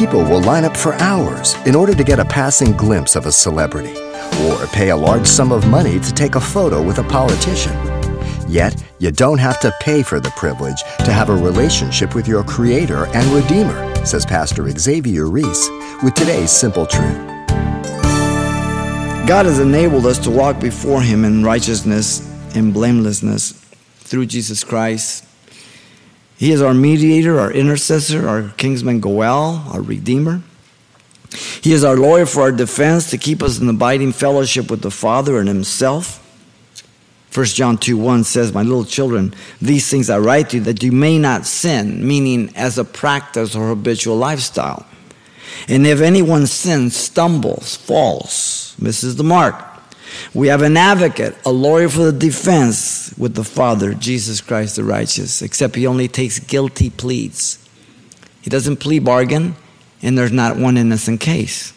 People 0.00 0.22
will 0.22 0.40
line 0.40 0.64
up 0.64 0.78
for 0.78 0.94
hours 0.94 1.54
in 1.66 1.74
order 1.74 1.94
to 1.94 2.02
get 2.02 2.18
a 2.18 2.24
passing 2.24 2.74
glimpse 2.74 3.16
of 3.16 3.26
a 3.26 3.32
celebrity 3.32 3.94
or 4.44 4.66
pay 4.68 4.88
a 4.88 4.96
large 4.96 5.26
sum 5.26 5.52
of 5.52 5.68
money 5.68 6.00
to 6.00 6.14
take 6.14 6.36
a 6.36 6.40
photo 6.40 6.82
with 6.82 7.00
a 7.00 7.02
politician. 7.02 7.76
Yet, 8.48 8.82
you 8.98 9.10
don't 9.10 9.36
have 9.36 9.60
to 9.60 9.70
pay 9.82 10.02
for 10.02 10.18
the 10.18 10.30
privilege 10.30 10.80
to 11.04 11.12
have 11.12 11.28
a 11.28 11.36
relationship 11.36 12.14
with 12.14 12.26
your 12.26 12.42
Creator 12.42 13.08
and 13.08 13.26
Redeemer, 13.26 13.94
says 14.06 14.24
Pastor 14.24 14.70
Xavier 14.70 15.28
Reese 15.28 15.68
with 16.02 16.14
today's 16.14 16.50
Simple 16.50 16.86
Truth. 16.86 17.18
God 19.28 19.44
has 19.44 19.58
enabled 19.58 20.06
us 20.06 20.18
to 20.20 20.30
walk 20.30 20.60
before 20.60 21.02
Him 21.02 21.26
in 21.26 21.44
righteousness 21.44 22.26
and 22.56 22.72
blamelessness 22.72 23.52
through 23.98 24.24
Jesus 24.24 24.64
Christ. 24.64 25.26
He 26.40 26.52
is 26.52 26.62
our 26.62 26.72
mediator, 26.72 27.38
our 27.38 27.52
intercessor, 27.52 28.26
our 28.26 28.48
kinsman 28.56 29.00
Goel, 29.00 29.62
our 29.74 29.82
redeemer. 29.82 30.40
He 31.60 31.74
is 31.74 31.84
our 31.84 31.98
lawyer 31.98 32.24
for 32.24 32.40
our 32.40 32.50
defense 32.50 33.10
to 33.10 33.18
keep 33.18 33.42
us 33.42 33.60
in 33.60 33.68
abiding 33.68 34.12
fellowship 34.12 34.70
with 34.70 34.80
the 34.80 34.90
Father 34.90 35.38
and 35.38 35.46
Himself. 35.46 36.16
1 37.34 37.44
John 37.44 37.76
2 37.76 37.98
1 37.98 38.24
says, 38.24 38.54
My 38.54 38.62
little 38.62 38.86
children, 38.86 39.34
these 39.60 39.90
things 39.90 40.08
I 40.08 40.18
write 40.18 40.48
to 40.48 40.56
you 40.56 40.62
that 40.62 40.82
you 40.82 40.92
may 40.92 41.18
not 41.18 41.44
sin, 41.44 42.08
meaning 42.08 42.50
as 42.56 42.78
a 42.78 42.84
practice 42.84 43.54
or 43.54 43.68
habitual 43.68 44.16
lifestyle. 44.16 44.86
And 45.68 45.86
if 45.86 46.00
anyone 46.00 46.46
sins, 46.46 46.96
stumbles, 46.96 47.76
falls, 47.76 48.74
misses 48.78 49.16
the 49.16 49.24
mark, 49.24 49.62
we 50.32 50.48
have 50.48 50.62
an 50.62 50.78
advocate, 50.78 51.36
a 51.44 51.52
lawyer 51.52 51.90
for 51.90 52.10
the 52.10 52.18
defense 52.18 53.09
with 53.20 53.34
the 53.34 53.44
Father, 53.44 53.92
Jesus 53.92 54.40
Christ 54.40 54.76
the 54.76 54.82
righteous, 54.82 55.42
except 55.42 55.76
he 55.76 55.86
only 55.86 56.08
takes 56.08 56.38
guilty 56.38 56.88
pleas. 56.88 57.58
He 58.40 58.48
doesn't 58.48 58.78
plea 58.78 58.98
bargain, 58.98 59.56
and 60.00 60.16
there's 60.16 60.32
not 60.32 60.56
one 60.56 60.78
innocent 60.78 61.20
case. 61.20 61.74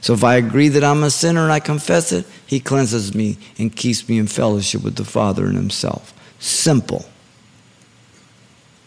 So 0.00 0.12
if 0.12 0.24
I 0.24 0.34
agree 0.34 0.68
that 0.70 0.82
I'm 0.82 1.04
a 1.04 1.10
sinner 1.10 1.44
and 1.44 1.52
I 1.52 1.60
confess 1.60 2.10
it, 2.10 2.26
he 2.44 2.58
cleanses 2.58 3.14
me 3.14 3.38
and 3.58 3.74
keeps 3.74 4.08
me 4.08 4.18
in 4.18 4.26
fellowship 4.26 4.82
with 4.82 4.96
the 4.96 5.04
Father 5.04 5.46
and 5.46 5.54
himself. 5.54 6.12
Simple. 6.40 7.06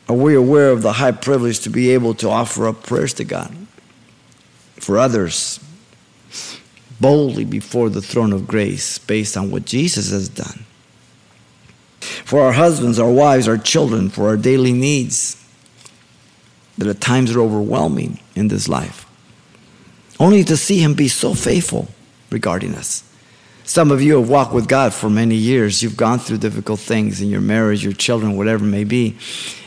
Are 0.10 0.16
we 0.16 0.36
aware 0.36 0.72
of 0.72 0.82
the 0.82 0.94
high 0.94 1.14
privilege 1.14 1.62
to 1.62 1.70
be 1.70 1.92
able 1.92 2.14
to 2.16 2.30
offer 2.30 2.68
up 2.68 2.84
prayers 2.84 3.14
to 3.14 3.24
God 3.24 3.56
for 4.76 4.98
others 4.98 5.62
boldly 7.00 7.46
before 7.46 7.90
the 7.90 8.02
throne 8.02 8.34
of 8.34 8.48
grace 8.48 8.98
based 8.98 9.38
on 9.38 9.50
what 9.50 9.64
Jesus 9.64 10.12
has 10.12 10.28
done? 10.28 10.66
For 12.30 12.42
our 12.42 12.52
husbands, 12.54 13.00
our 13.00 13.12
wives, 13.12 13.48
our 13.48 13.58
children, 13.58 14.10
for 14.10 14.28
our 14.28 14.38
daily 14.38 14.72
needs 14.72 15.44
that 16.78 16.88
at 16.88 17.02
times 17.02 17.36
are 17.36 17.42
overwhelming 17.42 18.20
in 18.36 18.48
this 18.48 18.70
life 18.70 19.06
only 20.20 20.44
to 20.44 20.58
see 20.58 20.80
Him 20.80 20.94
be 20.94 21.08
so 21.08 21.34
faithful 21.34 21.88
regarding 22.30 22.76
us. 22.76 23.04
Some 23.64 23.92
of 23.92 24.02
you 24.02 24.20
have 24.20 24.30
walked 24.30 24.54
with 24.54 24.68
God 24.68 24.94
for 24.94 25.10
many 25.10 25.36
years. 25.36 25.84
You've 25.84 25.96
gone 25.96 26.18
through 26.18 26.40
difficult 26.40 26.80
things 26.80 27.22
in 27.22 27.30
your 27.30 27.42
marriage, 27.42 27.84
your 27.84 27.94
children, 27.94 28.36
whatever 28.36 28.66
it 28.66 28.70
may 28.70 28.84
be. 28.84 29.16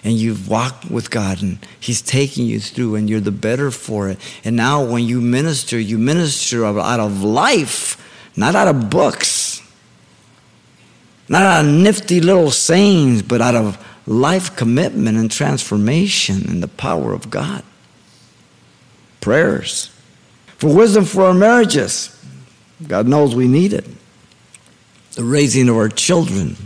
And 0.03 0.15
you've 0.15 0.49
walked 0.49 0.91
with 0.91 1.11
God 1.11 1.41
and 1.41 1.59
He's 1.79 2.03
taking 2.03 2.45
you 2.47 2.59
through 2.59 2.97
and 2.97 3.09
you're 3.09 3.21
the 3.21 3.31
better 3.31 3.71
for 3.71 4.09
it. 4.09 4.19
And 4.45 4.57
now 4.57 4.85
when 4.85 5.05
you 5.05 5.21
minister, 5.21 5.79
you 5.79 5.99
minister 5.99 6.65
out 6.65 7.01
of 7.01 7.23
life, 7.23 7.97
not 8.37 8.57
out 8.57 8.69
of 8.69 8.91
books, 8.91 9.42
not 11.29 11.43
out 11.43 11.65
of 11.65 11.71
nifty 11.71 12.21
little 12.21 12.51
sayings, 12.51 13.23
but 13.23 13.41
out 13.41 13.55
of 13.55 13.79
life 14.07 14.57
commitment 14.57 15.17
and 15.17 15.31
transformation 15.31 16.49
and 16.49 16.63
the 16.63 16.69
power 16.69 17.13
of 17.13 17.31
God. 17.31 17.63
Prayers 19.21 19.91
for 20.59 20.75
wisdom 20.75 21.05
for 21.05 21.25
our 21.25 21.35
marriages. 21.35 22.19
God 22.87 23.07
knows 23.07 23.35
we 23.35 23.49
need 23.49 23.73
it. 23.73 23.87
The 25.13 25.25
raising 25.25 25.69
of 25.69 25.77
our 25.77 25.89
children 25.89 26.57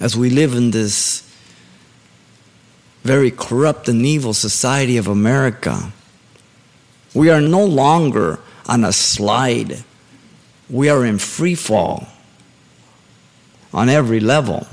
as 0.00 0.16
we 0.16 0.30
live 0.30 0.54
in 0.54 0.70
this 0.70 1.20
very 3.02 3.30
corrupt 3.30 3.88
and 3.88 4.04
evil 4.06 4.32
society 4.32 4.96
of 4.96 5.06
America. 5.06 5.92
We 7.12 7.28
are 7.28 7.40
no 7.40 7.64
longer 7.64 8.40
on 8.66 8.82
a 8.84 8.92
slide. 8.92 9.84
We 10.70 10.88
are 10.88 11.04
in 11.04 11.18
free 11.18 11.54
fall 11.54 12.08
on 13.74 13.90
every 13.90 14.20
level. 14.20 14.66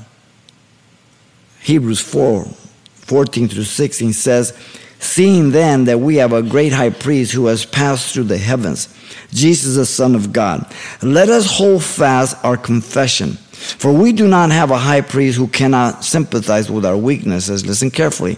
Hebrews 1.62 2.00
4 2.00 2.46
14 2.46 3.50
through 3.50 3.64
16 3.64 4.14
says, 4.14 4.58
Seeing 5.00 5.52
then 5.52 5.86
that 5.86 6.00
we 6.00 6.16
have 6.18 6.32
a 6.32 6.44
great 6.44 6.72
high 6.72 6.92
priest 6.92 7.34
who 7.34 7.48
has 7.48 7.66
passed 7.66 8.14
through 8.14 8.26
the 8.26 8.38
heavens, 8.38 8.88
Jesus, 9.32 9.76
the 9.76 9.86
Son 9.86 10.16
of 10.16 10.32
God, 10.32 10.72
let 11.02 11.28
us 11.28 11.58
hold 11.58 11.84
fast 11.84 12.38
our 12.46 12.56
confession. 12.56 13.32
For 13.32 13.92
we 13.92 14.14
do 14.14 14.28
not 14.28 14.52
have 14.52 14.72
a 14.72 14.78
high 14.78 15.02
priest 15.02 15.38
who 15.38 15.48
cannot 15.48 16.06
sympathize 16.06 16.72
with 16.72 16.86
our 16.86 16.96
weaknesses, 16.96 17.66
listen 17.66 17.92
carefully, 17.92 18.38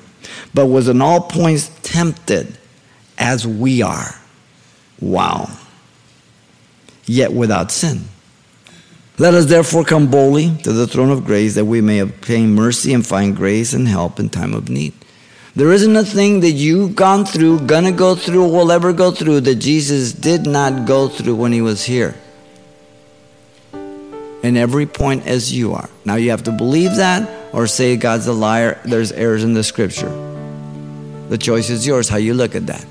but 0.53 0.67
was 0.67 0.87
in 0.87 1.01
all 1.01 1.21
points 1.21 1.69
tempted 1.83 2.57
as 3.17 3.45
we 3.45 3.81
are. 3.81 4.15
Wow. 4.99 5.49
Yet 7.05 7.33
without 7.33 7.71
sin. 7.71 8.05
Let 9.19 9.35
us 9.35 9.45
therefore 9.45 9.83
come 9.83 10.09
boldly 10.09 10.55
to 10.63 10.73
the 10.73 10.87
throne 10.87 11.11
of 11.11 11.23
grace 11.23 11.53
that 11.53 11.65
we 11.65 11.81
may 11.81 11.99
obtain 11.99 12.55
mercy 12.55 12.93
and 12.93 13.05
find 13.05 13.35
grace 13.35 13.73
and 13.73 13.87
help 13.87 14.19
in 14.19 14.29
time 14.29 14.55
of 14.55 14.69
need. 14.69 14.93
There 15.55 15.71
isn't 15.71 15.95
a 15.95 16.03
thing 16.03 16.39
that 16.39 16.51
you've 16.51 16.95
gone 16.95 17.25
through, 17.25 17.67
gonna 17.67 17.91
go 17.91 18.15
through, 18.15 18.47
will 18.47 18.71
ever 18.71 18.91
go 18.91 19.11
through 19.11 19.41
that 19.41 19.55
Jesus 19.55 20.13
did 20.13 20.47
not 20.47 20.87
go 20.87 21.07
through 21.07 21.35
when 21.35 21.51
he 21.51 21.61
was 21.61 21.83
here. 21.83 22.15
In 24.41 24.57
every 24.57 24.87
point 24.87 25.27
as 25.27 25.53
you 25.53 25.73
are. 25.73 25.89
Now 26.05 26.15
you 26.15 26.31
have 26.31 26.43
to 26.45 26.51
believe 26.51 26.95
that 26.95 27.53
or 27.53 27.67
say 27.67 27.95
God's 27.97 28.25
a 28.25 28.33
liar, 28.33 28.81
there's 28.83 29.11
errors 29.11 29.43
in 29.43 29.53
the 29.53 29.63
scripture. 29.63 30.09
The 31.29 31.37
choice 31.37 31.69
is 31.69 31.85
yours 31.85 32.09
how 32.09 32.17
you 32.17 32.33
look 32.33 32.55
at 32.55 32.65
that. 32.65 32.83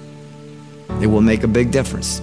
It 1.02 1.08
will 1.08 1.20
make 1.20 1.42
a 1.42 1.48
big 1.48 1.72
difference. 1.72 2.22